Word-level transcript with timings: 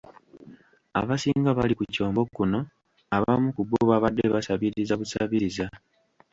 Abasinga 0.99 1.49
bali 1.57 1.73
ku 1.79 1.83
kyombo 1.93 2.21
kuno, 2.35 2.59
abamu 3.17 3.47
ku 3.55 3.61
bo 3.67 3.77
babadde 3.89 4.25
basabiriza 4.33 4.93
busabiriza. 5.01 5.65